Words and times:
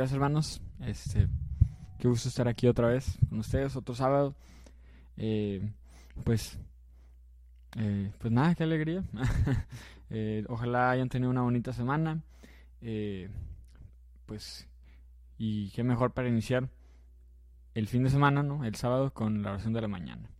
Días, 0.00 0.12
hermanos. 0.14 0.62
Este, 0.80 1.28
qué 1.98 2.08
gusto 2.08 2.30
estar 2.30 2.48
aquí 2.48 2.66
otra 2.66 2.88
vez 2.88 3.18
con 3.28 3.38
ustedes, 3.38 3.76
otro 3.76 3.94
sábado. 3.94 4.34
Eh, 5.18 5.74
pues, 6.24 6.58
eh, 7.76 8.10
pues 8.18 8.32
nada, 8.32 8.54
qué 8.54 8.62
alegría. 8.62 9.04
Eh, 10.08 10.44
ojalá 10.48 10.90
hayan 10.90 11.10
tenido 11.10 11.30
una 11.30 11.42
bonita 11.42 11.74
semana. 11.74 12.22
pues, 14.24 14.66
y 15.36 15.68
qué 15.72 15.84
mejor 15.84 16.12
para 16.14 16.30
iniciar 16.30 16.70
el 17.74 17.86
fin 17.86 18.02
de 18.02 18.08
semana, 18.08 18.42
¿no? 18.42 18.64
El 18.64 18.76
sábado 18.76 19.12
con 19.12 19.42
la 19.42 19.50
oración 19.50 19.74
de 19.74 19.82
la 19.82 19.88
mañana. 19.88 20.30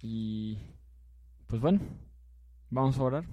Y, 0.00 0.56
pues 1.46 1.60
bueno, 1.60 1.78
vamos 2.70 2.96
a 2.96 3.02
orar. 3.02 3.24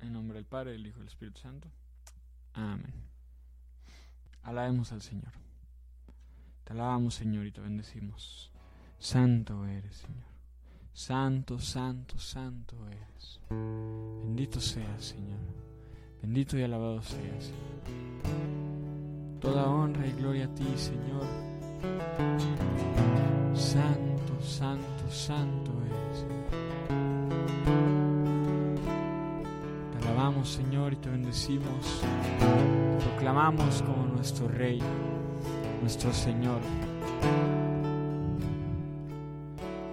En 0.00 0.12
nombre 0.12 0.38
del 0.38 0.46
Padre, 0.46 0.72
del 0.72 0.84
Hijo 0.84 0.96
y 0.96 1.02
del 1.02 1.08
Espíritu 1.08 1.38
Santo. 1.38 1.70
Amén. 2.58 2.92
Alabemos 4.42 4.90
al 4.90 5.00
Señor. 5.00 5.32
Te 6.64 6.72
alabamos, 6.72 7.14
Señor, 7.14 7.46
y 7.46 7.52
te 7.52 7.60
bendecimos. 7.60 8.50
Santo 8.98 9.64
eres, 9.64 9.96
Señor. 9.96 10.26
Santo, 10.92 11.60
santo, 11.60 12.18
santo 12.18 12.76
eres. 12.88 13.40
Bendito 13.48 14.60
seas, 14.60 15.04
Señor. 15.04 15.38
Bendito 16.20 16.58
y 16.58 16.64
alabado 16.64 17.00
seas, 17.00 17.44
Señor. 17.44 19.38
Toda 19.40 19.68
honra 19.68 20.04
y 20.04 20.12
gloria 20.14 20.46
a 20.46 20.54
ti, 20.54 20.66
Señor. 20.76 21.26
Santo, 23.54 24.42
santo, 24.42 25.10
santo 25.10 25.72
eres, 25.84 26.18
Señor. 26.18 28.07
Señor, 30.44 30.94
y 30.94 30.96
te 30.96 31.10
bendecimos. 31.10 32.02
Te 32.40 33.04
proclamamos 33.04 33.82
como 33.82 34.04
nuestro 34.04 34.48
Rey, 34.48 34.80
nuestro 35.80 36.12
Señor. 36.12 36.60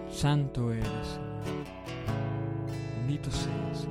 Santo 0.09 0.71
eres. 0.71 1.19
Bendito 2.97 3.29
seas. 3.29 3.87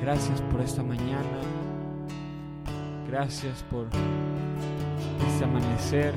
Gracias 0.00 0.40
por 0.40 0.62
esta 0.62 0.82
mañana. 0.82 1.40
Gracias 3.06 3.62
por 3.64 3.86
este 5.28 5.44
amanecer. 5.44 6.14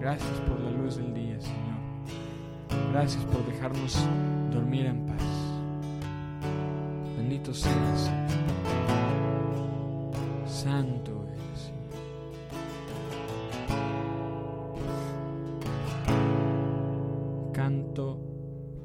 Gracias 0.00 0.40
por 0.48 0.58
la 0.58 0.70
luz 0.70 0.96
del 0.96 1.12
día, 1.12 1.38
Señor. 1.38 2.90
Gracias 2.92 3.22
por 3.26 3.44
dejarnos 3.44 3.98
dormir 4.50 4.86
en 4.86 5.06
paz. 5.06 5.19
Bendito 7.40 7.54
seas, 7.54 8.10
Santo 10.46 11.26
eres. 11.26 11.72
Canto, 17.54 18.20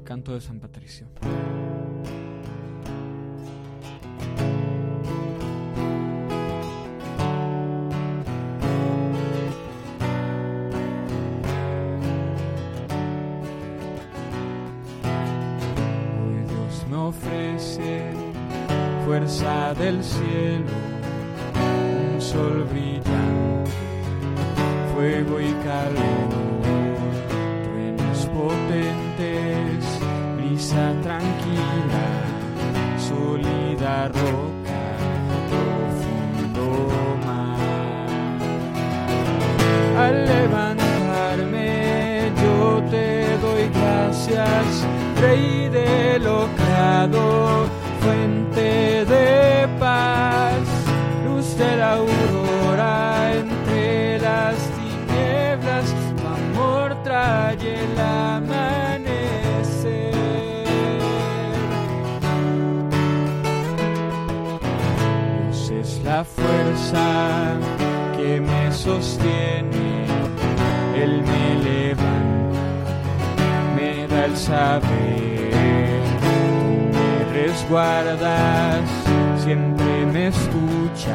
canto 0.04 0.32
de 0.32 0.40
San 0.40 0.58
Patricio. 0.58 1.06
Del 19.86 20.02
cielo, 20.02 20.85
me 74.48 74.52
saber 74.52 75.36
guardas, 77.68 78.88
siempre 79.42 80.06
me 80.12 80.28
escuchas, 80.28 81.14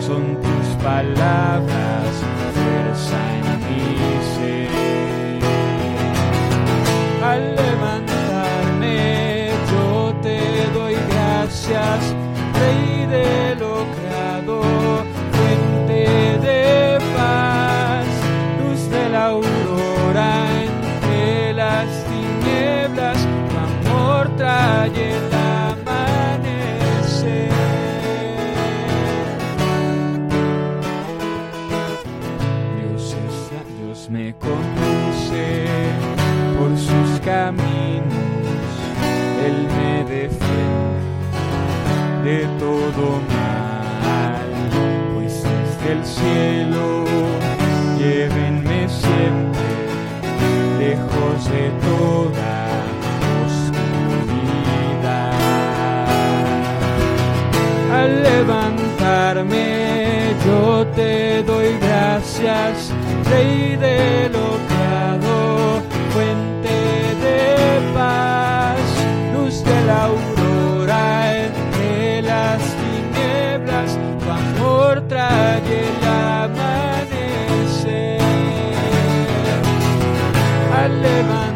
son 0.00 0.36
tus 0.36 0.82
palabras, 0.82 2.10
fuerza 2.54 3.18
en 3.36 3.44
mi 3.66 3.84
ser. 4.34 5.40
Al 7.24 7.42
levantarme 7.54 9.50
yo 9.70 10.14
te 10.22 10.38
doy 10.74 10.96
gracias, 11.10 12.15
cielo 46.26 47.04
llévenme 47.98 48.88
siempre 48.88 49.68
lejos 50.78 51.38
de 51.54 51.64
toda 51.86 52.54
oscuridad. 53.46 54.86
Al 57.92 58.12
levantarme 58.22 59.66
yo 60.44 60.86
te 60.98 61.42
doy 61.42 61.70
gracias, 61.80 62.92
Rey 63.30 63.76
de 63.76 64.28
lo 64.34 64.45
Al 80.86 81.02
levantarme 81.02 81.55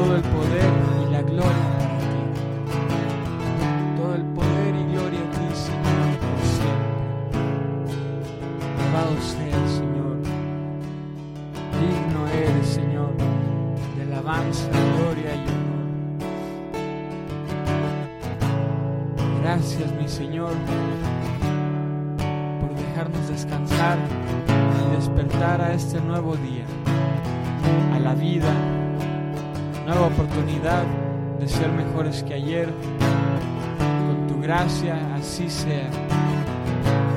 todo 0.00 0.16
el 0.16 0.22
poder 0.22 0.72
y 1.02 1.12
la 1.12 1.20
gloria 1.20 1.66
para 1.78 1.98
ti. 1.98 2.22
Todo 3.98 4.14
el 4.14 4.24
poder 4.32 4.74
y 4.74 4.84
gloria 4.92 5.20
a 5.20 5.30
ti, 5.30 5.46
Señor, 5.54 6.16
por 6.24 6.40
siempre. 6.56 6.94
Alabado 8.80 9.14
sea 9.20 9.56
el 9.62 9.68
Señor. 9.68 10.16
Digno 11.80 12.20
eres, 12.28 12.66
Señor, 12.66 13.12
de 13.96 14.02
alabanza, 14.02 14.68
gloria 14.96 15.34
y 15.34 15.44
honor. 15.52 15.82
Gracias, 19.42 19.92
mi 20.00 20.08
Señor, 20.08 20.54
por 22.60 22.74
dejarnos 22.74 23.28
descansar 23.28 23.98
y 24.48 24.96
despertar 24.96 25.60
a 25.60 25.74
este 25.74 26.00
nuevo 26.00 26.36
día, 26.36 26.64
a 27.94 27.98
la 27.98 28.14
vida, 28.14 28.54
nueva 29.90 30.06
oportunidad 30.06 30.84
de 31.40 31.48
ser 31.48 31.68
mejores 31.72 32.22
que 32.22 32.34
ayer. 32.34 32.68
Con 34.06 34.26
tu 34.28 34.40
gracia 34.40 34.96
así 35.16 35.50
sea. 35.50 35.90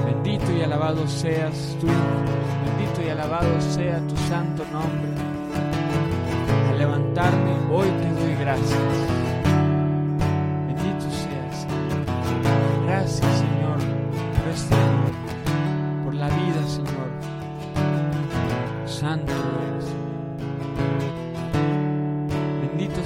Bendito 0.06 0.52
y 0.52 0.62
alabado 0.62 1.08
seas 1.08 1.76
tú, 1.80 1.88
bendito 1.88 3.02
y 3.06 3.10
alabado 3.10 3.62
sea 3.62 4.00
tu 4.08 4.18
santo 4.30 4.66
nombre. 4.72 5.12
Al 6.72 6.80
levantarme 6.80 7.52
hoy 7.72 7.88
te 8.02 8.22
doy 8.22 8.36
gracias. 8.40 8.96
Bendito 10.68 11.06
seas. 11.12 11.68
Gracias 12.88 13.38
Señor 13.38 13.78
por 14.36 14.48
este 14.52 14.76
día, 14.76 16.04
por 16.04 16.14
la 16.16 16.28
vida 16.28 16.68
Señor. 16.68 17.10
Santo 18.86 19.43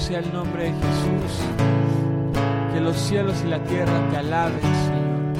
sea 0.07 0.19
el 0.19 0.31
nombre 0.31 0.63
de 0.63 0.69
Jesús. 0.69 1.41
Que 2.73 2.79
los 2.79 2.95
cielos 2.95 3.35
y 3.43 3.49
la 3.49 3.61
tierra 3.63 4.09
te 4.09 4.15
alaben, 4.15 4.61
Señor. 4.61 5.33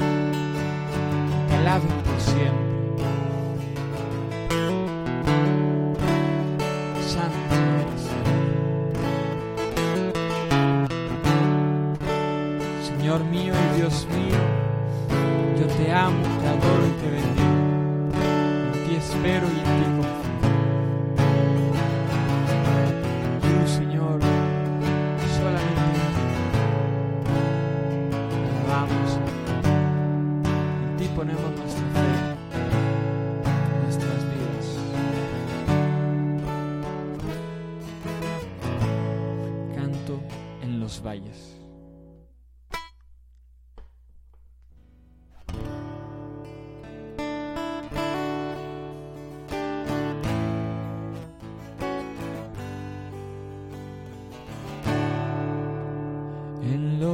Te 1.48 1.54
alaben 1.54 1.88
por 1.88 2.20
siempre. 2.20 2.67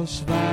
En 0.05 0.44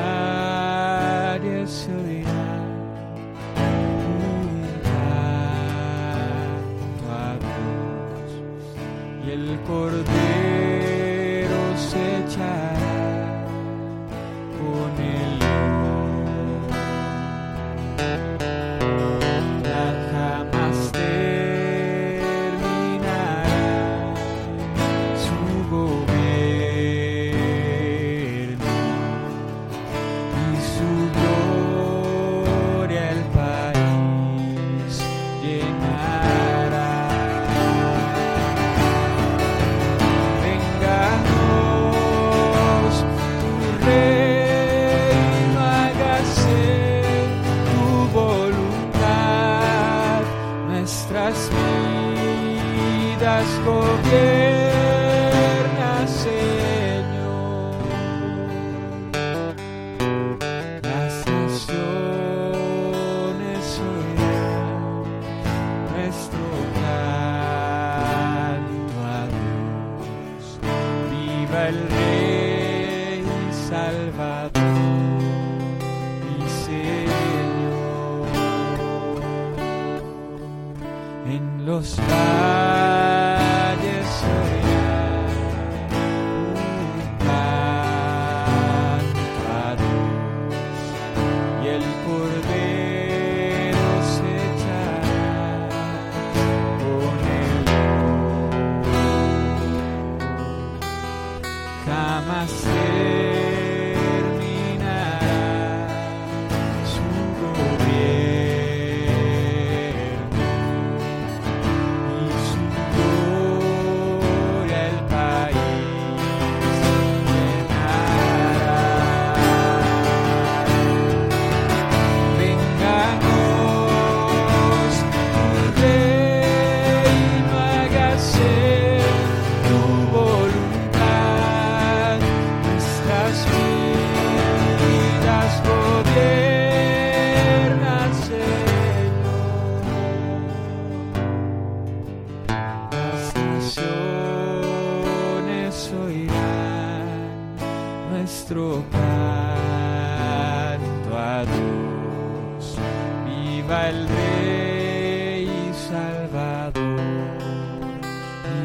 Dios. 151.45 152.79
Viva 153.27 153.89
el 153.89 154.09
Rey 154.09 155.49
Salvador 155.89 156.83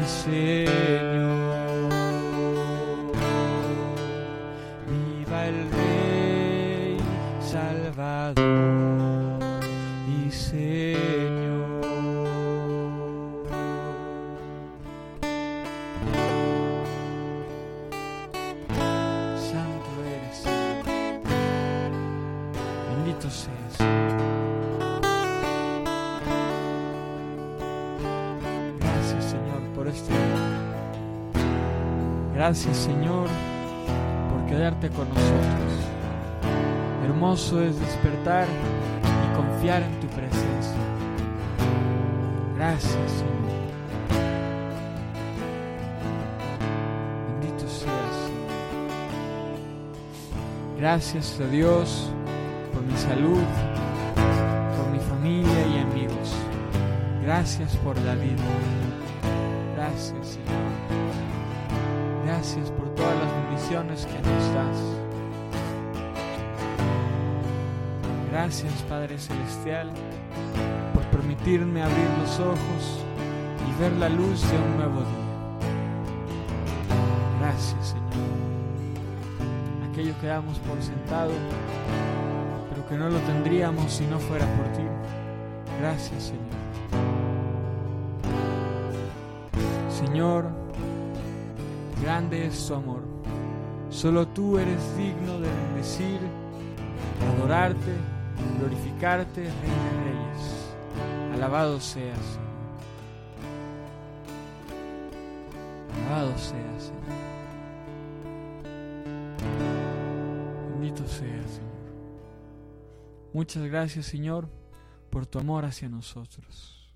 Señor. 0.06 0.77
Es 37.38 37.78
despertar 37.80 38.46
y 38.50 39.36
confiar 39.36 39.82
en 39.82 40.00
tu 40.00 40.08
presencia. 40.08 40.76
Gracias, 42.56 43.12
Señor. 43.12 43.38
Bendito 47.40 47.66
seas. 47.68 48.30
Gracias 50.76 51.40
a 51.40 51.46
Dios 51.46 52.10
por 52.74 52.82
mi 52.82 52.96
salud, 52.98 53.44
por 54.76 54.90
mi 54.90 54.98
familia 54.98 55.66
y 55.68 55.78
amigos. 55.78 56.34
Gracias 57.22 57.76
por 57.76 57.96
la 57.98 58.14
vida. 58.16 58.42
Gracias, 59.76 60.26
Señor. 60.26 60.72
Gracias 62.26 62.70
por 62.72 62.92
todas 62.96 63.16
las 63.16 63.32
bendiciones 63.32 64.06
que 64.06 64.18
nos 64.28 64.54
das. 64.54 64.97
Gracias, 68.40 68.72
Padre 68.88 69.18
Celestial, 69.18 69.90
por 70.94 71.02
permitirme 71.06 71.82
abrir 71.82 72.08
los 72.20 72.38
ojos 72.38 73.02
y 73.68 73.72
ver 73.82 73.90
la 73.94 74.08
luz 74.08 74.48
de 74.48 74.58
un 74.58 74.76
nuevo 74.76 75.00
día. 75.00 75.08
Gracias, 77.40 77.88
Señor. 77.88 78.12
Aquello 79.90 80.14
que 80.20 80.28
damos 80.28 80.56
por 80.60 80.80
sentado, 80.80 81.32
pero 82.70 82.86
que 82.86 82.96
no 82.96 83.08
lo 83.08 83.18
tendríamos 83.22 83.92
si 83.92 84.06
no 84.06 84.20
fuera 84.20 84.46
por 84.54 84.68
ti. 84.68 84.84
Gracias, 85.80 86.22
Señor. 86.22 86.44
Señor, 89.90 90.48
grande 92.00 92.46
es 92.46 92.68
tu 92.68 92.74
amor. 92.74 93.02
Solo 93.90 94.28
tú 94.28 94.58
eres 94.58 94.96
digno 94.96 95.40
de 95.40 95.48
bendecir, 95.48 96.20
adorarte, 97.34 98.17
glorificarte, 98.58 99.42
Rey 99.42 99.50
de 99.50 99.90
Reyes. 100.04 101.34
Alabado 101.34 101.80
seas, 101.80 102.18
Señor. 102.18 102.48
Alabado 105.94 106.38
seas, 106.38 106.82
Señor. 106.82 107.04
Bendito 110.70 111.06
seas, 111.06 111.50
Señor. 111.50 111.68
Muchas 113.32 113.62
gracias, 113.64 114.06
Señor, 114.06 114.48
por 115.10 115.26
tu 115.26 115.38
amor 115.38 115.64
hacia 115.64 115.88
nosotros. 115.88 116.94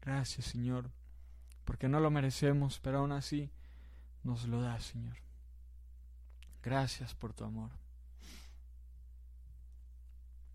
Gracias, 0.00 0.46
Señor, 0.46 0.90
porque 1.64 1.88
no 1.88 2.00
lo 2.00 2.10
merecemos, 2.10 2.78
pero 2.80 2.98
aún 2.98 3.12
así 3.12 3.50
nos 4.22 4.46
lo 4.46 4.60
das, 4.60 4.84
Señor. 4.84 5.16
Gracias 6.62 7.14
por 7.14 7.32
tu 7.34 7.44
amor. 7.44 7.70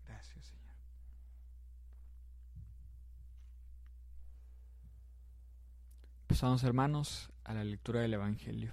Gracias, 0.06 0.44
Señor. 0.44 0.74
Hermanos, 6.42 7.28
a 7.44 7.52
la 7.52 7.64
lectura 7.64 8.00
del 8.00 8.14
Evangelio. 8.14 8.72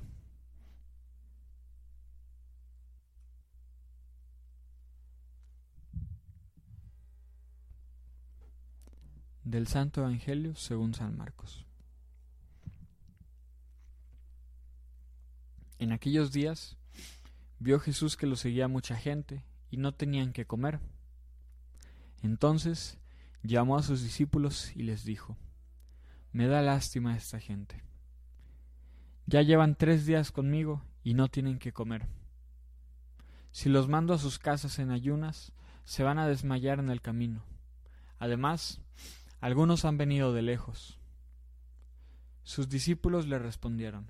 Del 9.44 9.68
Santo 9.68 10.00
Evangelio 10.00 10.56
según 10.56 10.94
San 10.94 11.18
Marcos. 11.18 11.66
En 15.78 15.92
aquellos 15.92 16.32
días 16.32 16.78
vio 17.60 17.82
Jesús 17.82 18.16
que 18.16 18.28
lo 18.28 18.38
seguía 18.38 18.70
mucha 18.70 18.96
gente 18.96 19.44
y 19.70 19.76
no 19.76 19.94
tenían 19.94 20.32
que 20.32 20.46
comer. 20.46 20.80
Entonces 22.22 22.98
llamó 23.44 23.78
a 23.78 23.84
sus 23.84 24.04
discípulos 24.04 24.74
y 24.74 24.84
les 24.84 25.04
dijo, 25.04 25.38
Me 26.32 26.48
da 26.48 26.62
lástima 26.62 27.16
esta 27.16 27.40
gente. 27.40 27.84
Ya 29.26 29.42
llevan 29.42 29.76
tres 29.76 30.06
días 30.06 30.32
conmigo 30.32 30.84
y 31.04 31.14
no 31.14 31.28
tienen 31.28 31.60
que 31.60 31.74
comer. 31.74 32.08
Si 33.52 33.70
los 33.70 33.88
mando 33.88 34.14
a 34.14 34.18
sus 34.18 34.40
casas 34.40 34.80
en 34.80 34.92
ayunas, 34.92 35.52
se 35.84 36.04
van 36.04 36.20
a 36.20 36.28
desmayar 36.28 36.80
en 36.80 36.90
el 36.90 37.02
camino. 37.02 37.44
Además, 38.20 38.82
algunos 39.40 39.86
han 39.86 39.98
venido 39.98 40.34
de 40.34 40.42
lejos. 40.42 41.00
Sus 42.44 42.70
discípulos 42.70 43.28
le 43.28 43.40
respondieron, 43.40 44.10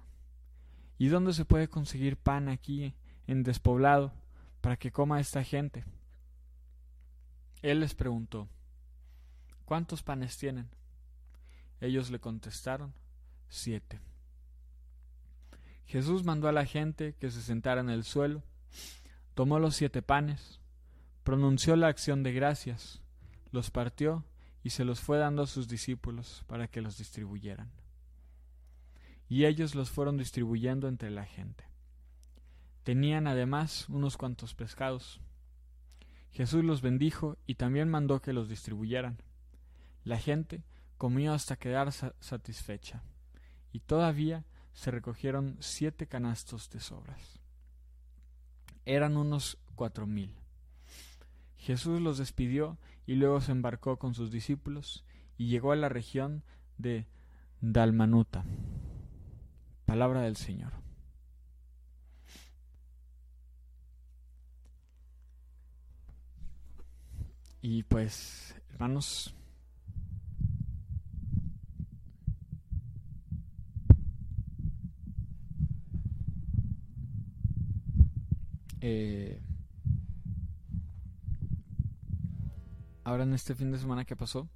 ¿Y 0.98 1.08
dónde 1.08 1.34
se 1.34 1.46
puede 1.46 1.68
conseguir 1.68 2.18
pan 2.18 2.50
aquí 2.50 2.96
en 3.28 3.44
despoblado 3.44 4.14
para 4.62 4.78
que 4.78 4.92
coma 4.92 5.20
esta 5.20 5.44
gente? 5.44 5.86
Él 7.62 7.80
les 7.80 7.94
preguntó, 7.94 8.48
¿cuántos 9.66 10.02
panes 10.04 10.38
tienen? 10.38 10.70
Ellos 11.79 12.10
le 12.10 12.19
contestaron, 12.19 12.93
siete. 13.50 14.00
Jesús 15.86 16.24
mandó 16.24 16.48
a 16.48 16.51
la 16.51 16.65
gente 16.65 17.13
que 17.13 17.31
se 17.31 17.41
sentara 17.41 17.81
en 17.81 17.89
el 17.89 18.03
suelo, 18.03 18.43
tomó 19.36 19.60
los 19.60 19.75
siete 19.75 20.01
panes, 20.01 20.60
pronunció 21.24 21.75
la 21.75 21.88
acción 21.88 22.24
de 22.24 22.34
gracias, 22.34 23.01
los 23.51 23.72
partió 23.72 24.25
y 24.63 24.72
se 24.72 24.84
los 24.84 25.00
fue 25.00 25.17
dando 25.17 25.43
a 25.43 25.48
sus 25.48 25.67
discípulos 25.67 26.43
para 26.48 26.67
que 26.67 26.81
los 26.81 26.98
distribuyeran. 26.98 27.72
Y 29.29 29.46
ellos 29.46 29.75
los 29.75 29.89
fueron 29.89 30.17
distribuyendo 30.17 30.88
entre 30.88 31.10
la 31.10 31.25
gente. 31.25 31.65
Tenían 32.84 33.27
además 33.27 33.88
unos 33.89 34.17
cuantos 34.17 34.55
pescados. 34.55 35.19
Jesús 36.31 36.63
los 36.63 36.81
bendijo 36.81 37.38
y 37.46 37.55
también 37.55 37.89
mandó 37.89 38.22
que 38.22 38.34
los 38.34 38.50
distribuyeran. 38.50 39.17
La 40.03 40.17
gente 40.17 40.63
comió 40.98 41.34
hasta 41.34 41.56
quedar 41.56 41.92
satisfecha, 41.92 43.04
y 43.72 43.80
todavía 43.80 44.46
se 44.74 44.92
recogieron 44.92 45.58
siete 45.60 46.08
canastos 46.08 46.70
de 46.70 46.80
sobras. 46.80 47.39
Eran 48.86 49.18
unos 49.18 49.58
cuatro 49.75 50.06
mil. 50.06 50.34
Jesús 51.58 52.00
los 52.00 52.18
despidió 52.18 52.77
y 53.06 53.16
luego 53.16 53.42
se 53.42 53.51
embarcó 53.51 53.98
con 53.98 54.13
sus 54.13 54.32
discípulos 54.32 55.04
y 55.38 55.48
llegó 55.48 55.72
a 55.72 55.75
la 55.75 55.89
región 55.89 56.44
de 56.77 57.08
Dalmanuta. 57.62 58.46
Palabra 59.86 60.22
del 60.22 60.36
Señor. 60.36 60.74
Y 67.62 67.84
pues, 67.84 68.56
hermanos, 68.70 69.34
eh, 78.89 79.41
ahora 83.03 83.24
en 83.24 83.34
este 83.34 83.53
fin 83.53 83.70
de 83.72 83.79
semana 83.79 84.06
que 84.06 84.15
pasó, 84.15 84.48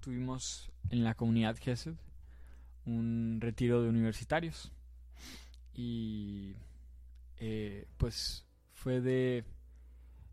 tuvimos 0.00 0.70
en 0.88 1.04
la 1.04 1.14
comunidad 1.14 1.58
GESED 1.60 1.94
un 2.86 3.38
retiro 3.42 3.82
de 3.82 3.90
universitarios. 3.90 4.72
Y 5.74 6.54
eh, 7.36 7.86
pues 7.98 8.46
fue 8.72 9.02
de... 9.02 9.44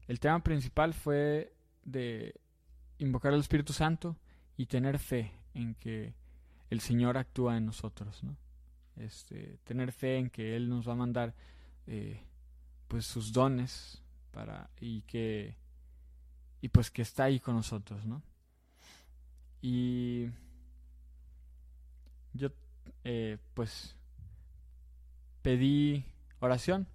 El 0.08 0.20
tema 0.22 0.42
principal 0.42 0.94
fue 0.94 1.54
de 1.84 2.34
invocar 2.98 3.34
al 3.34 3.42
Espíritu 3.42 3.74
Santo 3.74 4.16
y 4.56 4.68
tener 4.68 5.00
fe 5.00 5.34
en 5.54 5.76
que 5.76 6.14
el 6.70 6.80
Señor 6.80 7.18
actúa 7.18 7.58
en 7.58 7.66
nosotros, 7.66 8.24
¿no? 8.24 8.38
Este, 8.96 9.58
tener 9.64 9.92
fe 9.92 10.18
en 10.18 10.30
que 10.30 10.56
Él 10.56 10.70
nos 10.70 10.88
va 10.88 10.94
a 10.94 10.98
mandar 10.98 11.34
eh, 11.94 12.24
pues 12.88 13.06
sus 13.06 13.34
dones 13.34 14.02
para 14.32 14.70
y 14.80 15.02
que 15.02 15.58
y 16.62 16.70
pues 16.70 16.90
que 16.90 17.02
está 17.02 17.26
ahí 17.26 17.38
con 17.38 17.54
nosotros, 17.54 18.06
¿no? 18.06 18.24
Y 19.62 20.30
yo 22.34 22.48
eh, 23.04 23.40
pues 23.54 23.98
pedí 25.42 26.06
oración 26.40 26.88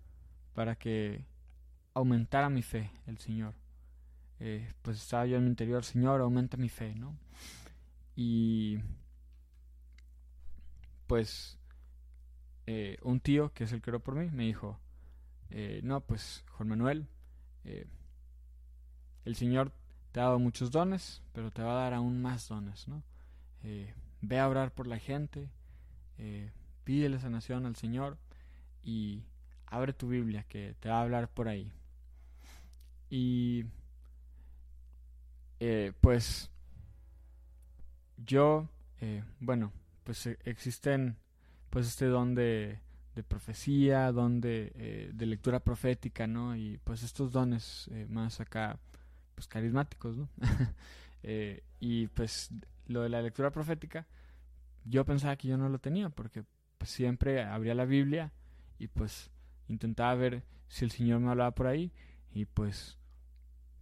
para 0.54 0.76
que 0.76 1.26
aumentara 1.92 2.48
mi 2.48 2.62
fe 2.62 2.90
el 3.06 3.18
Señor. 3.18 3.52
Eh, 4.40 4.72
pues 4.80 4.96
estaba 4.96 5.26
yo 5.26 5.36
en 5.36 5.44
mi 5.44 5.50
interior, 5.50 5.84
Señor, 5.84 6.22
aumenta 6.22 6.56
mi 6.56 6.70
fe, 6.70 6.94
¿no? 6.94 7.18
Y 8.14 8.78
pues 11.06 11.58
un 13.02 13.20
tío, 13.20 13.52
que 13.52 13.64
es 13.64 13.72
el 13.72 13.80
que 13.80 13.90
oró 13.90 14.00
por 14.00 14.16
mí, 14.16 14.28
me 14.32 14.44
dijo, 14.44 14.80
eh, 15.50 15.80
no, 15.82 16.00
pues 16.00 16.44
Juan 16.52 16.68
Manuel, 16.68 17.06
el 19.24 19.34
Señor 19.34 19.72
te 20.12 20.20
ha 20.20 20.24
dado 20.24 20.38
muchos 20.38 20.70
dones, 20.70 21.22
pero 21.32 21.50
te 21.50 21.62
va 21.62 21.72
a 21.72 21.82
dar 21.82 21.94
aún 21.94 22.22
más 22.22 22.48
dones, 22.48 22.86
¿no? 22.88 23.02
ve 24.22 24.38
a 24.38 24.48
orar 24.48 24.72
por 24.72 24.86
la 24.86 24.98
gente, 25.00 25.50
pídele 26.84 27.18
sanación 27.18 27.66
al 27.66 27.74
Señor 27.74 28.16
y 28.84 29.24
abre 29.66 29.92
tu 29.92 30.08
Biblia 30.08 30.44
que 30.44 30.74
te 30.80 30.88
va 30.88 30.98
a 30.98 31.02
hablar 31.02 31.28
por 31.28 31.48
ahí. 31.48 31.72
Y 33.10 33.64
eh, 35.60 35.92
pues 36.00 36.50
yo, 38.16 38.68
eh, 39.00 39.24
bueno, 39.40 39.72
pues 40.04 40.26
existen 40.44 41.16
pues 41.70 41.86
este 41.86 42.06
don 42.06 42.34
de, 42.34 42.80
de 43.16 43.24
profecía, 43.24 44.12
don 44.12 44.40
de, 44.40 44.70
eh, 44.76 45.10
de, 45.12 45.26
lectura 45.26 45.58
profética, 45.58 46.28
¿no? 46.28 46.54
Y 46.54 46.78
pues 46.84 47.02
estos 47.02 47.32
dones 47.32 47.90
más 48.08 48.40
acá, 48.40 48.78
pues 49.34 49.48
carismáticos, 49.48 50.16
¿no? 50.16 50.28
y 51.80 52.06
pues 52.08 52.50
lo 52.86 53.02
de 53.02 53.08
la 53.08 53.22
lectura 53.22 53.50
profética, 53.50 54.06
yo 54.84 55.04
pensaba 55.04 55.34
que 55.36 55.48
yo 55.48 55.56
no 55.56 55.68
lo 55.68 55.78
tenía, 55.78 56.10
porque 56.10 56.44
pues, 56.78 56.90
siempre 56.90 57.42
abría 57.42 57.74
la 57.74 57.84
Biblia 57.84 58.32
y 58.78 58.86
pues 58.88 59.30
intentaba 59.68 60.14
ver 60.14 60.44
si 60.68 60.84
el 60.84 60.90
Señor 60.90 61.20
me 61.20 61.30
hablaba 61.30 61.50
por 61.52 61.66
ahí 61.66 61.90
y 62.32 62.44
pues 62.44 62.98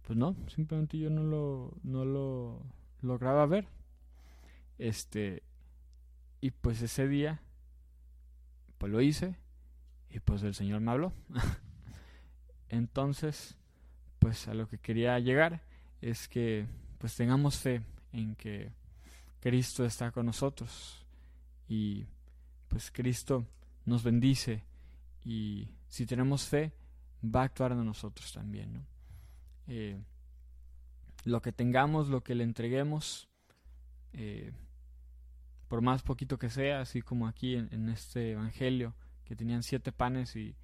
pues 0.03 0.17
no, 0.17 0.35
simplemente 0.47 0.97
yo 0.97 1.09
no 1.09 1.23
lo 1.23 1.77
no 1.83 2.05
lo 2.05 2.63
lograba 3.01 3.45
ver. 3.45 3.67
Este 4.77 5.43
y 6.41 6.51
pues 6.51 6.81
ese 6.81 7.07
día 7.07 7.41
pues 8.85 8.93
lo 8.93 9.01
hice 9.01 9.35
y 10.11 10.19
pues 10.19 10.43
el 10.43 10.53
Señor 10.53 10.79
me 10.79 10.91
habló. 10.91 11.11
Entonces, 12.69 13.57
pues 14.19 14.47
a 14.47 14.53
lo 14.53 14.69
que 14.69 14.77
quería 14.77 15.17
llegar 15.17 15.63
es 16.01 16.27
que 16.27 16.67
pues 16.99 17.15
tengamos 17.15 17.57
fe 17.57 17.81
en 18.13 18.35
que 18.35 18.71
Cristo 19.39 19.85
está 19.85 20.11
con 20.11 20.27
nosotros 20.27 21.03
y 21.67 22.05
pues 22.67 22.91
Cristo 22.91 23.47
nos 23.85 24.03
bendice 24.03 24.63
y 25.23 25.67
si 25.87 26.05
tenemos 26.05 26.43
fe, 26.47 26.71
va 27.23 27.41
a 27.41 27.45
actuar 27.45 27.71
en 27.71 27.83
nosotros 27.83 28.31
también. 28.33 28.71
¿no? 28.71 28.85
Eh, 29.65 29.97
lo 31.23 31.41
que 31.41 31.51
tengamos, 31.51 32.07
lo 32.07 32.21
que 32.23 32.35
le 32.35 32.43
entreguemos, 32.43 33.27
eh, 34.13 34.53
por 35.67 35.81
más 35.81 36.03
poquito 36.03 36.37
que 36.37 36.49
sea, 36.49 36.81
así 36.81 37.01
como 37.01 37.27
aquí 37.27 37.55
en, 37.55 37.89
este 37.89 38.31
evangelio, 38.31 38.93
que 39.25 39.35
tenían 39.35 39.63
siete 39.63 39.91
panes 39.91 40.35
y, 40.35 40.55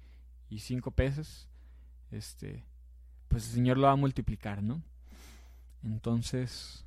cinco 0.58 0.90
peces, 0.90 1.48
este, 2.10 2.64
pues 3.28 3.46
el 3.46 3.54
Señor 3.54 3.78
lo 3.78 3.86
va 3.86 3.92
a 3.92 3.96
multiplicar, 3.96 4.62
¿no? 4.62 4.82
Entonces, 5.82 6.84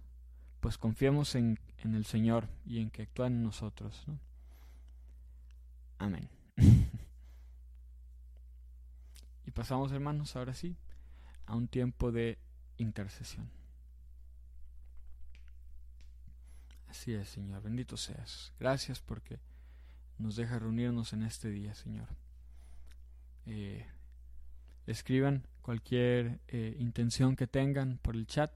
pues 0.60 0.78
confiemos 0.78 1.36
en, 1.36 1.60
en 1.80 1.96
el 1.96 2.06
Señor 2.06 2.48
y 2.66 2.80
en 2.80 2.92
que 2.92 3.04
actúa 3.04 3.28
en 3.28 3.44
nosotros, 3.44 4.04
¿no? 4.08 4.20
Amén. 5.98 6.30
Y 9.46 9.52
pasamos, 9.52 9.92
hermanos, 9.92 10.36
ahora 10.36 10.56
sí, 10.56 10.76
a 11.46 11.56
un 11.56 11.68
tiempo 11.68 12.12
de 12.12 12.40
intercesión. 12.78 13.48
Así 16.96 17.14
es, 17.14 17.28
Señor, 17.28 17.62
bendito 17.62 17.98
seas. 17.98 18.54
Gracias 18.58 19.02
porque 19.02 19.38
nos 20.18 20.38
deja 20.38 20.58
reunirnos 20.58 21.12
en 21.12 21.24
este 21.24 21.50
día, 21.50 21.76
Señor. 21.76 22.08
Eh, 23.46 23.86
escriban 24.88 25.46
cualquier 25.62 26.40
eh, 26.48 26.74
intención 26.80 27.36
que 27.36 27.48
tengan 27.48 27.98
por 27.98 28.16
el 28.16 28.26
chat 28.26 28.50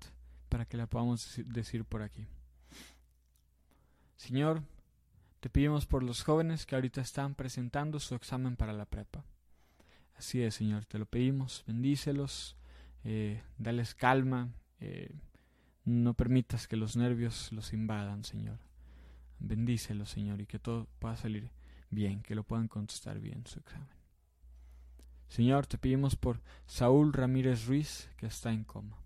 para 0.47 0.65
que 0.65 0.77
la 0.77 0.87
podamos 0.87 1.41
decir 1.47 1.83
por 1.83 2.01
aquí. 2.01 2.27
Señor, 4.15 4.63
te 5.41 5.49
pedimos 5.49 5.85
por 5.85 6.01
los 6.01 6.23
jóvenes 6.23 6.65
que 6.65 6.75
ahorita 6.75 7.01
están 7.01 7.35
presentando 7.35 7.99
su 7.99 8.15
examen 8.15 8.55
para 8.55 8.71
la 8.71 8.85
prepa. 8.85 9.25
Así 10.15 10.41
es, 10.41 10.55
Señor, 10.55 10.85
te 10.85 10.97
lo 10.97 11.05
pedimos, 11.05 11.65
bendícelos, 11.67 12.55
eh, 13.03 13.43
dales 13.57 13.93
calma, 13.95 14.53
no 15.89 16.13
permitas 16.13 16.67
que 16.67 16.77
los 16.77 16.95
nervios 16.95 17.51
los 17.51 17.73
invadan, 17.73 18.23
Señor. 18.23 18.59
Bendícelos, 19.39 20.09
Señor, 20.09 20.41
y 20.41 20.45
que 20.45 20.59
todo 20.59 20.87
pueda 20.99 21.15
salir 21.15 21.51
bien, 21.89 22.21
que 22.21 22.35
lo 22.35 22.43
puedan 22.43 22.67
contestar 22.67 23.19
bien 23.19 23.45
su 23.45 23.59
examen. 23.59 23.87
Señor, 25.27 25.67
te 25.67 25.77
pedimos 25.77 26.15
por 26.15 26.41
Saúl 26.65 27.13
Ramírez 27.13 27.65
Ruiz, 27.65 28.09
que 28.17 28.25
está 28.25 28.51
en 28.51 28.63
coma. 28.63 28.97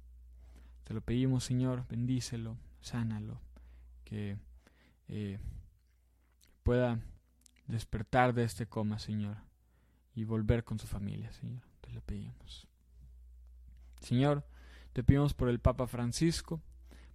Te 0.84 0.94
lo 0.94 1.02
pedimos, 1.02 1.44
Señor, 1.44 1.86
bendícelo, 1.88 2.58
sánalo, 2.82 3.40
que 4.04 4.38
eh, 5.08 5.40
pueda 6.64 7.00
despertar 7.68 8.34
de 8.34 8.44
este 8.44 8.68
coma, 8.68 9.00
Señor 9.00 9.38
y 10.16 10.24
volver 10.24 10.64
con 10.64 10.80
su 10.80 10.88
familia, 10.88 11.32
Señor. 11.34 11.64
Te 11.82 11.92
lo 11.92 12.02
pedimos. 12.02 12.68
Señor, 14.00 14.46
te 14.94 15.04
pedimos 15.04 15.34
por 15.34 15.50
el 15.50 15.60
Papa 15.60 15.88
Francisco, 15.88 16.62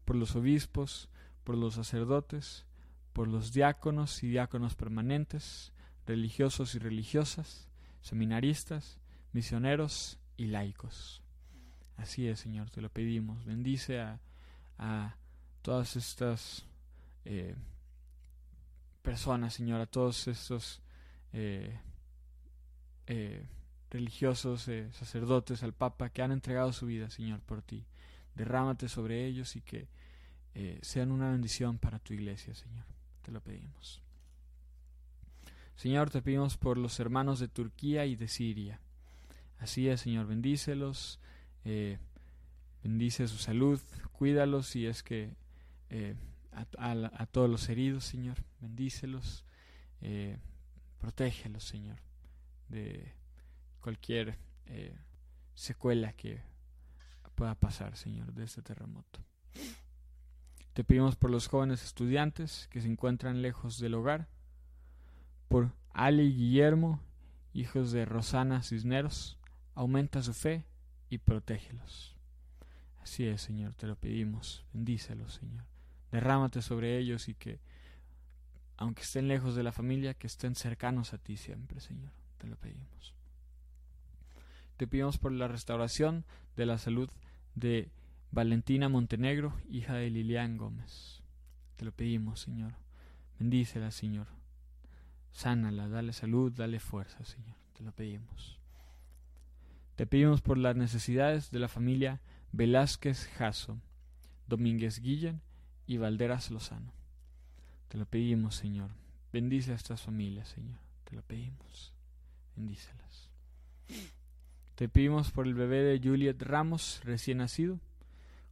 por 0.08 0.16
los 0.16 0.36
obispos, 0.36 1.10
por 1.44 1.54
los 1.54 1.74
sacerdotes, 1.74 2.64
por 3.12 3.28
los 3.28 3.52
diáconos 3.52 4.22
y 4.22 4.28
diáconos 4.28 4.74
permanentes, 4.74 5.74
religiosos 6.06 6.74
y 6.74 6.78
religiosas, 6.78 7.68
seminaristas, 8.00 9.00
misioneros 9.34 10.18
y 10.38 10.46
laicos. 10.46 11.20
Así 11.98 12.26
es, 12.26 12.40
Señor, 12.40 12.70
te 12.70 12.80
lo 12.80 12.88
pedimos. 12.88 13.44
Bendice 13.44 14.00
a, 14.00 14.18
a 14.78 15.16
todas 15.60 15.94
estas 15.94 16.64
eh, 17.26 17.54
personas, 19.02 19.52
Señor, 19.52 19.82
a 19.82 19.86
todos 19.86 20.26
estos 20.26 20.80
eh, 21.34 21.78
eh, 23.08 23.46
religiosos, 23.90 24.68
eh, 24.68 24.90
sacerdotes, 24.90 25.62
al 25.62 25.74
Papa, 25.74 26.08
que 26.08 26.22
han 26.22 26.32
entregado 26.32 26.72
su 26.72 26.86
vida, 26.86 27.10
Señor, 27.10 27.40
por 27.40 27.60
ti. 27.60 27.84
Derrámate 28.34 28.88
sobre 28.88 29.26
ellos 29.26 29.54
y 29.54 29.60
que 29.60 29.97
eh, 30.60 30.78
sean 30.82 31.12
una 31.12 31.30
bendición 31.30 31.78
para 31.78 31.98
tu 31.98 32.14
iglesia, 32.14 32.54
Señor. 32.54 32.84
Te 33.22 33.30
lo 33.30 33.40
pedimos. 33.40 34.02
Señor, 35.76 36.10
te 36.10 36.22
pedimos 36.22 36.56
por 36.56 36.78
los 36.78 36.98
hermanos 36.98 37.38
de 37.38 37.48
Turquía 37.48 38.06
y 38.06 38.16
de 38.16 38.28
Siria. 38.28 38.80
Así 39.58 39.88
es, 39.88 40.00
Señor, 40.00 40.26
bendícelos, 40.26 41.20
bendice 42.82 43.28
su 43.28 43.38
salud, 43.38 43.80
cuídalos 44.12 44.74
y 44.76 44.86
es 44.86 45.02
que 45.02 45.34
a, 46.52 46.90
a, 46.90 47.26
todos 47.26 47.50
los 47.50 47.68
heridos, 47.68 48.04
Señor, 48.04 48.36
bendícelos, 48.60 49.44
protégelos, 50.98 51.64
Señor 51.64 51.98
de 52.68 53.12
cualquier 53.80 54.38
eh, 54.66 54.96
secuela 55.54 56.12
que 56.12 56.40
pueda 57.34 57.54
pasar, 57.54 57.96
Señor, 57.96 58.32
de 58.32 58.44
este 58.44 58.62
terremoto. 58.62 59.20
Te 60.78 60.84
pedimos 60.84 61.16
por 61.16 61.30
los 61.30 61.48
jóvenes 61.48 61.82
estudiantes 61.82 62.68
que 62.70 62.80
se 62.80 62.86
encuentran 62.86 63.42
lejos 63.42 63.80
del 63.80 63.94
hogar, 63.94 64.28
por 65.48 65.72
Ali 65.92 66.26
y 66.26 66.36
Guillermo, 66.36 67.00
hijos 67.52 67.90
de 67.90 68.04
Rosana 68.04 68.62
Cisneros, 68.62 69.40
aumenta 69.74 70.22
su 70.22 70.34
fe 70.34 70.62
y 71.10 71.18
protégelos. 71.18 72.14
Así 73.02 73.26
es, 73.26 73.42
Señor, 73.42 73.74
te 73.74 73.88
lo 73.88 73.96
pedimos, 73.96 74.64
bendícelos, 74.72 75.34
Señor. 75.34 75.64
Derrámate 76.12 76.62
sobre 76.62 76.96
ellos 76.96 77.28
y 77.28 77.34
que, 77.34 77.58
aunque 78.76 79.02
estén 79.02 79.26
lejos 79.26 79.56
de 79.56 79.64
la 79.64 79.72
familia, 79.72 80.14
que 80.14 80.28
estén 80.28 80.54
cercanos 80.54 81.12
a 81.12 81.18
ti 81.18 81.36
siempre, 81.36 81.80
Señor 81.80 82.12
te 82.38 82.46
lo 82.46 82.54
pedimos. 82.54 83.14
Te 84.76 84.86
pedimos 84.86 85.18
por 85.18 85.32
la 85.32 85.48
restauración 85.48 86.24
de 86.54 86.66
la 86.66 86.78
salud 86.78 87.10
de 87.56 87.90
Valentina 88.30 88.88
Montenegro, 88.88 89.58
hija 89.70 89.94
de 89.94 90.10
Lilian 90.10 90.56
Gómez. 90.56 91.22
Te 91.76 91.84
lo 91.84 91.92
pedimos, 91.92 92.40
Señor. 92.40 92.74
Bendícela, 93.38 93.90
Señor. 93.90 94.26
Sánala, 95.32 95.88
dale 95.88 96.12
salud, 96.12 96.52
dale 96.52 96.80
fuerza, 96.80 97.24
Señor. 97.24 97.56
Te 97.76 97.84
lo 97.84 97.92
pedimos. 97.92 98.58
Te 99.96 100.06
pedimos 100.06 100.40
por 100.40 100.58
las 100.58 100.76
necesidades 100.76 101.50
de 101.50 101.58
la 101.58 101.68
familia 101.68 102.20
Velázquez 102.52 103.28
Jasso, 103.36 103.80
Domínguez 104.46 105.00
Guillen 105.00 105.40
y 105.86 105.96
Valderas 105.96 106.50
Lozano. 106.50 106.92
Te 107.88 107.98
lo 107.98 108.06
pedimos, 108.06 108.54
Señor. 108.54 108.90
bendice 109.32 109.72
a 109.72 109.74
estas 109.76 110.02
familias, 110.02 110.48
Señor. 110.48 110.78
Te 111.04 111.16
lo 111.16 111.22
pedimos. 111.22 111.94
Bendícelas. 112.56 113.30
Te 114.74 114.88
pedimos 114.88 115.30
por 115.30 115.46
el 115.46 115.54
bebé 115.54 115.82
de 115.82 115.98
Juliet 115.98 116.40
Ramos, 116.42 117.00
recién 117.04 117.38
nacido, 117.38 117.80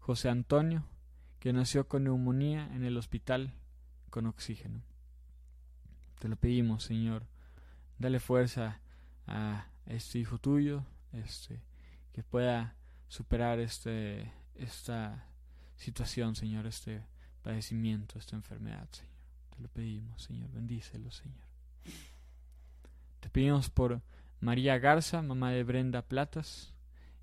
José 0.07 0.29
Antonio, 0.29 0.85
que 1.40 1.53
nació 1.53 1.88
con 1.88 2.05
neumonía 2.05 2.73
en 2.73 2.85
el 2.85 2.97
hospital 2.97 3.53
con 4.09 4.27
oxígeno. 4.27 4.85
Te 6.21 6.29
lo 6.29 6.37
pedimos, 6.37 6.85
Señor. 6.85 7.27
Dale 7.99 8.21
fuerza 8.21 8.79
a 9.27 9.66
este 9.85 10.21
hijo 10.21 10.38
tuyo, 10.38 10.85
este, 11.11 11.61
que 12.12 12.23
pueda 12.23 12.77
superar 13.09 13.59
este, 13.59 14.31
esta 14.55 15.27
situación, 15.75 16.37
Señor, 16.37 16.66
este 16.66 17.03
padecimiento, 17.42 18.16
esta 18.16 18.37
enfermedad, 18.37 18.88
Señor. 18.92 19.12
Te 19.57 19.61
lo 19.61 19.69
pedimos, 19.69 20.23
Señor. 20.23 20.53
Bendícelo, 20.53 21.11
Señor. 21.11 21.49
Te 23.19 23.29
pedimos 23.29 23.71
por 23.71 24.01
María 24.38 24.79
Garza, 24.79 25.21
mamá 25.21 25.51
de 25.51 25.64
Brenda 25.64 26.03
Platas, 26.03 26.73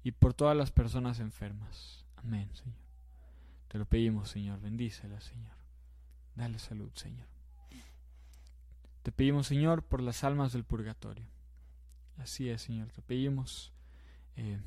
y 0.03 0.11
por 0.11 0.33
todas 0.33 0.57
las 0.57 0.69
personas 0.69 1.21
enfermas. 1.21 2.02
Amén, 2.23 2.49
Señor. 2.53 2.83
Te 3.67 3.77
lo 3.77 3.85
pedimos, 3.85 4.29
Señor. 4.29 4.59
Bendícela, 4.61 5.19
Señor. 5.19 5.51
Dale 6.35 6.59
salud, 6.59 6.91
Señor. 6.95 7.27
Te 9.01 9.11
pedimos, 9.11 9.47
Señor, 9.47 9.83
por 9.83 10.01
las 10.01 10.23
almas 10.23 10.53
del 10.53 10.63
purgatorio. 10.63 11.25
Así 12.17 12.49
es, 12.49 12.61
Señor. 12.61 12.89
Te 12.91 13.01
pedimos 13.01 13.73
eh, 14.35 14.59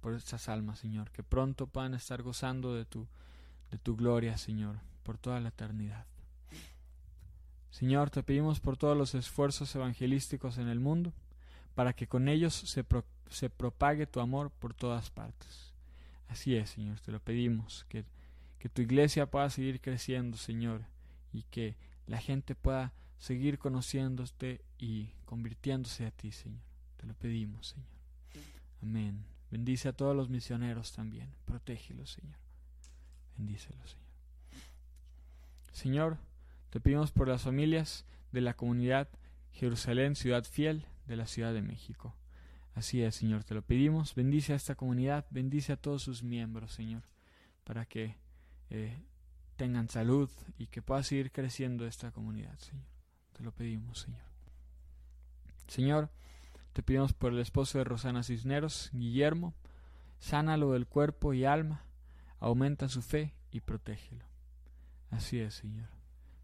por 0.00 0.14
estas 0.14 0.48
almas, 0.48 0.78
Señor, 0.78 1.10
que 1.10 1.22
pronto 1.22 1.66
puedan 1.66 1.94
estar 1.94 2.22
gozando 2.22 2.74
de 2.74 2.84
tu, 2.84 3.06
de 3.70 3.78
tu 3.78 3.96
gloria, 3.96 4.36
Señor, 4.36 4.78
por 5.02 5.16
toda 5.16 5.40
la 5.40 5.48
eternidad. 5.48 6.04
Señor, 7.70 8.10
te 8.10 8.22
pedimos 8.22 8.60
por 8.60 8.76
todos 8.76 8.96
los 8.96 9.14
esfuerzos 9.14 9.74
evangelísticos 9.74 10.58
en 10.58 10.68
el 10.68 10.80
mundo, 10.80 11.12
para 11.74 11.92
que 11.92 12.06
con 12.06 12.28
ellos 12.28 12.54
se, 12.54 12.84
se 13.30 13.50
propague 13.50 14.06
tu 14.06 14.20
amor 14.20 14.50
por 14.50 14.74
todas 14.74 15.10
partes. 15.10 15.75
Así 16.28 16.56
es, 16.56 16.70
Señor, 16.70 17.00
te 17.00 17.12
lo 17.12 17.20
pedimos, 17.20 17.86
que, 17.88 18.04
que 18.58 18.68
tu 18.68 18.82
iglesia 18.82 19.26
pueda 19.26 19.48
seguir 19.50 19.80
creciendo, 19.80 20.36
Señor, 20.36 20.82
y 21.32 21.42
que 21.44 21.76
la 22.06 22.18
gente 22.18 22.54
pueda 22.54 22.92
seguir 23.18 23.58
conociéndote 23.58 24.60
y 24.78 25.10
convirtiéndose 25.24 26.06
a 26.06 26.10
ti, 26.10 26.32
Señor. 26.32 26.62
Te 26.96 27.06
lo 27.06 27.14
pedimos, 27.14 27.68
Señor. 27.68 27.88
Amén. 28.82 29.24
Bendice 29.50 29.88
a 29.88 29.92
todos 29.92 30.14
los 30.14 30.28
misioneros 30.28 30.92
también. 30.92 31.32
Protégelos, 31.44 32.10
Señor. 32.10 32.36
Bendícelos, 33.36 33.90
Señor. 33.90 34.06
Señor, 35.72 36.18
te 36.70 36.80
pedimos 36.80 37.12
por 37.12 37.28
las 37.28 37.42
familias 37.42 38.04
de 38.32 38.40
la 38.40 38.54
comunidad 38.54 39.08
Jerusalén, 39.52 40.16
ciudad 40.16 40.44
fiel 40.44 40.84
de 41.06 41.16
la 41.16 41.26
Ciudad 41.26 41.52
de 41.52 41.62
México. 41.62 42.14
Así 42.76 43.02
es, 43.02 43.14
Señor, 43.14 43.42
te 43.42 43.54
lo 43.54 43.62
pedimos. 43.62 44.14
Bendice 44.14 44.52
a 44.52 44.56
esta 44.56 44.74
comunidad, 44.74 45.24
bendice 45.30 45.72
a 45.72 45.78
todos 45.78 46.02
sus 46.02 46.22
miembros, 46.22 46.72
Señor, 46.72 47.04
para 47.64 47.86
que 47.86 48.16
eh, 48.68 49.02
tengan 49.56 49.88
salud 49.88 50.28
y 50.58 50.66
que 50.66 50.82
pueda 50.82 51.02
seguir 51.02 51.32
creciendo 51.32 51.86
esta 51.86 52.12
comunidad, 52.12 52.58
Señor. 52.58 52.84
Te 53.32 53.42
lo 53.42 53.52
pedimos, 53.52 54.00
Señor. 54.00 54.26
Señor, 55.66 56.10
te 56.74 56.82
pedimos 56.82 57.14
por 57.14 57.32
el 57.32 57.38
esposo 57.38 57.78
de 57.78 57.84
Rosana 57.84 58.22
Cisneros, 58.22 58.90
Guillermo, 58.92 59.54
sánalo 60.18 60.72
del 60.72 60.86
cuerpo 60.86 61.32
y 61.32 61.46
alma, 61.46 61.86
aumenta 62.40 62.90
su 62.90 63.00
fe 63.00 63.32
y 63.52 63.60
protégelo. 63.60 64.26
Así 65.10 65.40
es, 65.40 65.54
Señor. 65.54 65.88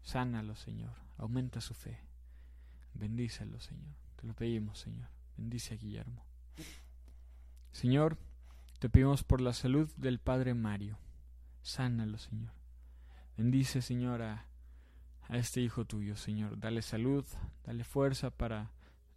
Sánalo, 0.01 0.55
Señor. 0.55 0.95
Aumenta 1.17 1.61
su 1.61 1.75
fe. 1.75 1.99
Bendícelo, 2.95 3.59
Señor. 3.59 3.93
Te 4.15 4.25
lo 4.25 4.33
pedimos, 4.33 4.79
Señor. 4.79 5.09
Bendice 5.37 5.73
a 5.73 5.77
Guillermo. 5.77 6.23
Señor, 7.71 8.17
te 8.79 8.89
pedimos 8.89 9.23
por 9.23 9.41
la 9.41 9.53
salud 9.53 9.89
del 9.97 10.19
Padre 10.19 10.53
Mario. 10.53 10.97
Sánalo, 11.61 12.17
Señor. 12.17 12.51
Bendice, 13.37 13.81
Señor, 13.81 14.21
a, 14.21 14.45
este 15.29 15.61
hijo 15.61 15.85
tuyo, 15.85 16.15
Señor. 16.15 16.59
Dale 16.59 16.81
salud, 16.81 17.25
dale 17.65 17.83
fuerza 17.83 18.29
para 18.29 18.71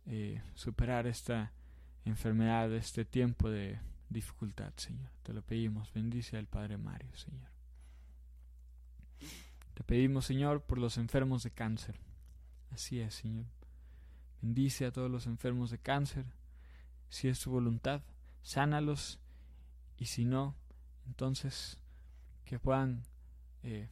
eh, 0.07 0.41
superar 0.55 1.07
esta 1.07 1.53
enfermedad, 2.05 2.73
este 2.73 3.05
tiempo 3.05 3.51
de 3.51 3.79
dificultad, 4.09 4.73
Señor. 4.77 5.11
Te 5.23 5.33
lo 5.33 5.43
pedimos. 5.43 5.93
Bendice 5.93 6.39
al 6.39 6.47
Padre 6.47 6.79
Mario, 6.79 7.15
Señor. 7.17 7.51
Te 9.75 9.85
pedimos, 9.85 10.25
Señor, 10.25 10.63
por 10.63 10.79
los 10.79 10.97
enfermos 10.97 11.43
de 11.43 11.51
cáncer. 11.51 11.99
Así 12.71 13.01
es, 13.01 13.15
Señor. 13.15 13.47
Bendice 14.47 14.87
a 14.87 14.93
todos 14.93 15.11
los 15.11 15.27
enfermos 15.27 15.73
de 15.73 15.79
cáncer. 15.79 16.25
Si 17.09 17.27
es 17.27 17.41
tu 17.41 17.51
voluntad, 17.51 18.03
sánalos. 18.43 19.19
Y 19.99 20.05
si 20.05 20.25
no, 20.25 20.55
entonces 21.05 21.79
que 22.45 22.61
puedan 22.61 23.03
eh, 23.65 23.89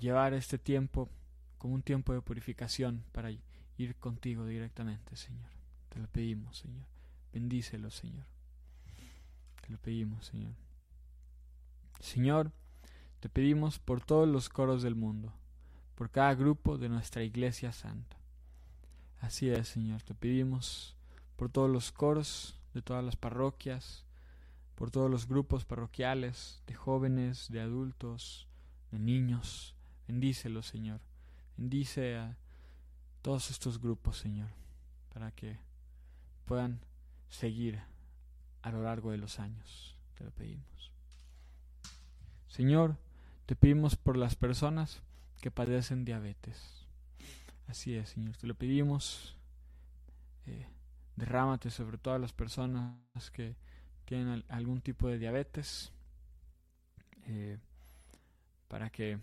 llevar 0.00 0.34
este 0.34 0.58
tiempo 0.58 1.08
como 1.56 1.74
un 1.74 1.82
tiempo 1.82 2.12
de 2.12 2.20
purificación 2.20 3.04
para 3.12 3.30
ir 3.30 3.94
contigo 4.00 4.44
directamente, 4.44 5.14
Señor. 5.14 5.50
Te 5.88 6.00
lo 6.00 6.08
pedimos, 6.08 6.58
Señor. 6.58 6.86
Bendícelo, 7.32 7.92
Señor. 7.92 8.26
Te 9.60 9.70
lo 9.70 9.78
pedimos, 9.78 10.26
Señor. 10.26 10.54
Señor, 12.00 12.50
te 13.20 13.28
pedimos 13.28 13.78
por 13.78 14.00
todos 14.00 14.26
los 14.26 14.48
coros 14.48 14.82
del 14.82 14.96
mundo, 14.96 15.32
por 15.94 16.10
cada 16.10 16.34
grupo 16.34 16.76
de 16.76 16.88
nuestra 16.88 17.22
Iglesia 17.22 17.70
Santa. 17.70 18.19
Así 19.20 19.50
es, 19.50 19.68
Señor, 19.68 20.02
te 20.02 20.14
pedimos 20.14 20.96
por 21.36 21.50
todos 21.50 21.70
los 21.70 21.92
coros 21.92 22.58
de 22.74 22.82
todas 22.82 23.04
las 23.04 23.16
parroquias, 23.16 24.04
por 24.74 24.90
todos 24.90 25.10
los 25.10 25.28
grupos 25.28 25.64
parroquiales, 25.64 26.62
de 26.66 26.74
jóvenes, 26.74 27.48
de 27.50 27.60
adultos, 27.60 28.46
de 28.90 28.98
niños. 28.98 29.74
Bendícelos, 30.08 30.66
Señor. 30.66 31.00
Bendice 31.56 32.16
a 32.16 32.36
todos 33.22 33.50
estos 33.50 33.80
grupos, 33.80 34.16
Señor, 34.16 34.48
para 35.12 35.30
que 35.32 35.58
puedan 36.46 36.80
seguir 37.28 37.80
a 38.62 38.70
lo 38.70 38.82
largo 38.82 39.10
de 39.10 39.18
los 39.18 39.38
años. 39.38 39.96
Te 40.16 40.24
lo 40.24 40.30
pedimos. 40.30 40.92
Señor, 42.48 42.96
te 43.46 43.54
pedimos 43.54 43.96
por 43.96 44.16
las 44.16 44.34
personas 44.34 45.02
que 45.40 45.50
padecen 45.50 46.04
diabetes. 46.04 46.79
Así 47.70 47.94
es, 47.94 48.08
Señor, 48.08 48.36
te 48.36 48.48
lo 48.48 48.54
pedimos. 48.56 49.36
Eh, 50.46 50.66
derrámate 51.14 51.70
sobre 51.70 51.98
todas 51.98 52.20
las 52.20 52.32
personas 52.32 52.96
que 53.32 53.54
tienen 54.06 54.44
algún 54.48 54.80
tipo 54.80 55.06
de 55.06 55.18
diabetes, 55.18 55.92
eh, 57.26 57.58
para 58.66 58.90
que 58.90 59.20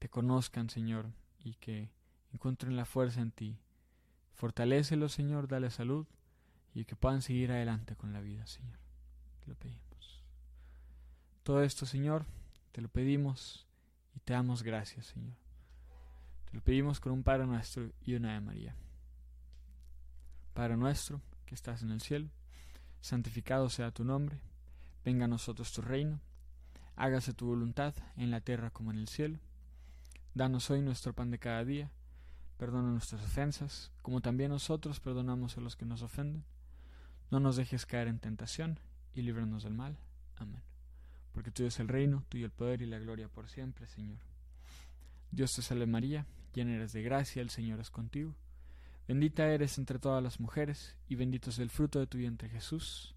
te 0.00 0.08
conozcan, 0.08 0.68
Señor, 0.70 1.06
y 1.38 1.54
que 1.54 1.88
encuentren 2.32 2.74
la 2.74 2.84
fuerza 2.84 3.20
en 3.20 3.30
ti. 3.30 3.56
Fortalécelos, 4.32 5.12
Señor, 5.12 5.46
dale 5.46 5.70
salud 5.70 6.04
y 6.74 6.86
que 6.86 6.96
puedan 6.96 7.22
seguir 7.22 7.52
adelante 7.52 7.94
con 7.94 8.12
la 8.12 8.20
vida, 8.20 8.44
Señor. 8.48 8.80
Te 9.44 9.50
lo 9.50 9.54
pedimos. 9.54 10.24
Todo 11.44 11.62
esto, 11.62 11.86
Señor, 11.86 12.26
te 12.72 12.80
lo 12.80 12.88
pedimos 12.88 13.68
y 14.16 14.18
te 14.18 14.32
damos 14.32 14.64
gracias, 14.64 15.06
Señor. 15.06 15.43
Lo 16.54 16.60
pedimos 16.60 17.00
con 17.00 17.10
un 17.10 17.24
Padre 17.24 17.46
nuestro 17.46 17.90
y 18.00 18.14
una 18.14 18.34
de 18.34 18.40
María. 18.40 18.76
Padre 20.52 20.76
nuestro, 20.76 21.20
que 21.46 21.56
estás 21.56 21.82
en 21.82 21.90
el 21.90 22.00
cielo, 22.00 22.30
santificado 23.00 23.68
sea 23.68 23.90
tu 23.90 24.04
nombre, 24.04 24.38
venga 25.04 25.24
a 25.24 25.28
nosotros 25.28 25.72
tu 25.72 25.82
reino, 25.82 26.20
hágase 26.94 27.34
tu 27.34 27.46
voluntad 27.46 27.92
en 28.16 28.30
la 28.30 28.40
tierra 28.40 28.70
como 28.70 28.92
en 28.92 28.98
el 28.98 29.08
cielo. 29.08 29.40
Danos 30.34 30.70
hoy 30.70 30.80
nuestro 30.80 31.12
pan 31.12 31.32
de 31.32 31.40
cada 31.40 31.64
día, 31.64 31.90
perdona 32.56 32.92
nuestras 32.92 33.24
ofensas, 33.24 33.90
como 34.00 34.20
también 34.20 34.50
nosotros 34.50 35.00
perdonamos 35.00 35.58
a 35.58 35.60
los 35.60 35.74
que 35.74 35.86
nos 35.86 36.02
ofenden. 36.02 36.44
No 37.32 37.40
nos 37.40 37.56
dejes 37.56 37.84
caer 37.84 38.06
en 38.06 38.20
tentación 38.20 38.78
y 39.12 39.22
líbranos 39.22 39.64
del 39.64 39.74
mal. 39.74 39.98
Amén 40.36 40.62
porque 41.34 41.50
tuyo 41.50 41.66
es 41.66 41.80
el 41.80 41.88
reino, 41.88 42.22
tuyo 42.28 42.46
el 42.46 42.52
poder 42.52 42.80
y 42.80 42.86
la 42.86 43.00
gloria 43.00 43.28
por 43.28 43.48
siempre, 43.48 43.88
Señor. 43.88 44.18
Dios 45.32 45.52
te 45.52 45.62
salve 45.62 45.84
María, 45.84 46.26
llena 46.54 46.74
eres 46.74 46.92
de 46.92 47.02
gracia, 47.02 47.42
el 47.42 47.50
Señor 47.50 47.80
es 47.80 47.90
contigo. 47.90 48.34
Bendita 49.06 49.46
eres 49.46 49.76
entre 49.76 49.98
todas 49.98 50.22
las 50.22 50.40
mujeres, 50.40 50.96
y 51.08 51.14
bendito 51.14 51.50
es 51.50 51.58
el 51.58 51.68
fruto 51.68 51.98
de 51.98 52.06
tu 52.06 52.18
vientre 52.18 52.48
Jesús. 52.48 53.14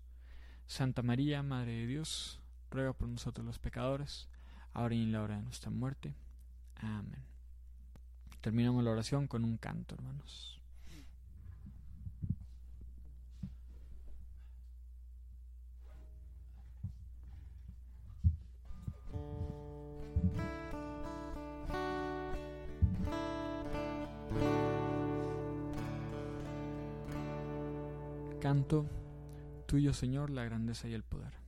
Santa 0.65 1.01
María, 1.01 1.43
Madre 1.43 1.71
de 1.71 1.87
Dios, 1.87 2.41
ruega 2.69 2.93
por 2.93 3.07
nosotros 3.07 3.45
los 3.45 3.59
pecadores, 3.59 4.27
ahora 4.73 4.95
y 4.95 5.03
en 5.03 5.13
la 5.13 5.21
hora 5.21 5.37
de 5.37 5.43
nuestra 5.43 5.71
muerte. 5.71 6.15
Amén. 6.75 7.23
Terminamos 8.41 8.83
la 8.83 8.91
oración 8.91 9.27
con 9.27 9.45
un 9.45 9.57
canto, 9.57 9.95
hermanos. 9.95 10.56
Canto, 28.47 28.85
tuyo 29.65 29.93
Señor, 29.93 30.29
la 30.29 30.45
grandeza 30.45 30.87
y 30.87 30.93
el 30.93 31.03
poder. 31.03 31.46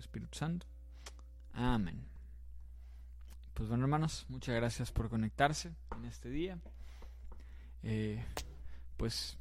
Espíritu 0.00 0.38
Santo. 0.38 0.66
Amén. 1.52 2.04
Pues 3.54 3.68
bueno, 3.68 3.84
hermanos, 3.84 4.24
muchas 4.28 4.54
gracias 4.54 4.92
por 4.92 5.08
conectarse 5.08 5.72
en 5.96 6.04
este 6.04 6.30
día. 6.30 6.58
Eh, 7.82 8.24
pues 8.96 9.38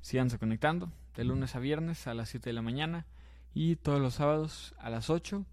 síganse 0.00 0.38
conectando 0.38 0.92
de 1.16 1.24
lunes 1.24 1.54
a 1.54 1.58
viernes 1.58 2.06
a 2.06 2.14
las 2.14 2.28
7 2.30 2.50
de 2.50 2.54
la 2.54 2.62
mañana 2.62 3.06
y 3.52 3.76
todos 3.76 4.00
los 4.00 4.14
sábados 4.14 4.74
a 4.78 4.90
las 4.90 5.10
8. 5.10 5.44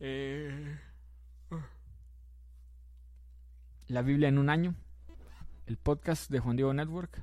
Eh, 0.00 0.78
la 3.88 4.02
Biblia 4.02 4.28
en 4.28 4.38
un 4.38 4.48
año, 4.48 4.74
el 5.66 5.76
podcast 5.76 6.30
de 6.30 6.40
Juan 6.40 6.56
Diego 6.56 6.72
Network. 6.72 7.22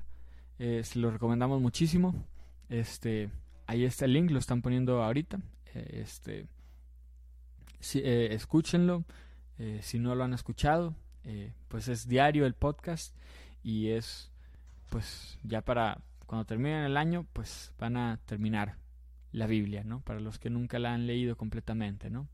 Eh, 0.58 0.82
se 0.84 0.98
lo 0.98 1.10
recomendamos 1.10 1.60
muchísimo. 1.60 2.14
Este, 2.68 3.30
ahí 3.66 3.84
está 3.84 4.04
el 4.04 4.12
link, 4.12 4.30
lo 4.30 4.38
están 4.38 4.62
poniendo 4.62 5.02
ahorita. 5.02 5.40
Eh, 5.74 6.00
este, 6.02 6.46
eh, 7.94 8.28
escúchenlo. 8.32 9.04
Eh, 9.58 9.80
si 9.82 9.98
no 9.98 10.14
lo 10.14 10.24
han 10.24 10.32
escuchado, 10.32 10.94
pues 11.68 11.88
es 11.88 12.08
diario 12.08 12.46
el 12.46 12.54
podcast 12.54 13.14
y 13.62 13.88
es, 13.88 14.32
pues 14.88 15.38
ya 15.42 15.60
para 15.60 16.00
cuando 16.26 16.46
terminen 16.46 16.84
el 16.84 16.96
año, 16.96 17.26
pues 17.34 17.72
van 17.78 17.98
a 17.98 18.18
terminar 18.24 18.76
la 19.32 19.46
Biblia, 19.46 19.84
¿no? 19.84 20.00
Para 20.00 20.18
los 20.18 20.38
que 20.38 20.48
nunca 20.48 20.78
la 20.78 20.94
han 20.94 21.06
leído 21.06 21.36
completamente, 21.36 22.08
¿no? 22.08 22.26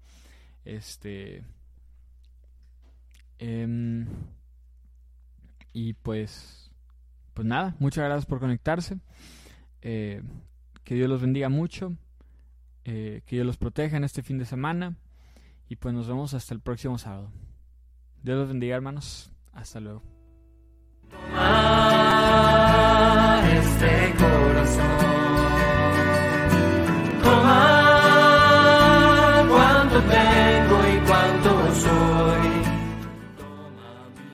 Este. 0.64 1.42
Em, 3.38 4.06
y 5.72 5.94
pues. 5.94 6.70
Pues 7.34 7.46
nada, 7.46 7.74
muchas 7.80 8.04
gracias 8.04 8.26
por 8.26 8.38
conectarse. 8.38 8.98
Que 9.80 10.22
Dios 10.94 11.08
los 11.08 11.20
bendiga 11.20 11.48
mucho, 11.48 11.96
eh, 12.88 13.22
que 13.26 13.34
Dios 13.34 13.46
los 13.46 13.56
proteja 13.56 13.96
en 13.96 14.04
este 14.04 14.22
fin 14.22 14.38
de 14.38 14.44
semana 14.44 14.94
y 15.68 15.74
pues 15.74 15.92
nos 15.92 16.06
vemos 16.06 16.34
hasta 16.34 16.54
el 16.54 16.60
próximo 16.60 16.98
sábado. 16.98 17.32
Dios 18.22 18.38
los 18.38 18.48
bendiga 18.48 18.76
hermanos, 18.76 19.32
hasta 19.52 19.80
luego. 19.80 20.02